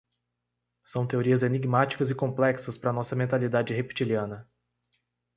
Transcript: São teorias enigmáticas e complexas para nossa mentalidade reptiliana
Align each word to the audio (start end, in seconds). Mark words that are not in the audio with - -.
São 0.83 1.05
teorias 1.05 1.43
enigmáticas 1.43 2.09
e 2.09 2.15
complexas 2.15 2.75
para 2.75 2.91
nossa 2.91 3.15
mentalidade 3.15 3.71
reptiliana 3.71 4.49